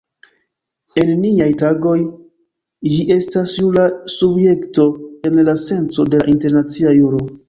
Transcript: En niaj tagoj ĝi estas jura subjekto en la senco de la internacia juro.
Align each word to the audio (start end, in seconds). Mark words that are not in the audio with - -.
En 1.01 1.09
niaj 1.25 1.49
tagoj 1.61 1.97
ĝi 2.93 3.01
estas 3.15 3.53
jura 3.59 3.83
subjekto 4.13 4.87
en 5.31 5.37
la 5.51 5.55
senco 5.65 6.07
de 6.15 6.23
la 6.23 6.31
internacia 6.33 6.95
juro. 7.01 7.21